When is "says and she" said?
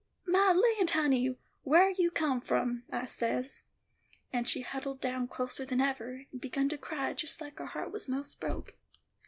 3.05-4.61